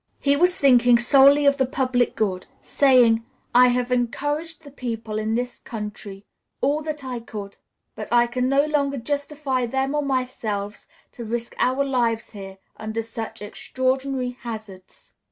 [0.19, 5.35] He was thinking solely of the public good, saying, "I have encouraged the people in
[5.35, 6.25] this country
[6.59, 7.57] all that I could,
[7.93, 13.03] but I can no longer justify them or myself to risk our lives here under
[13.03, 15.13] such extraordinary hazards."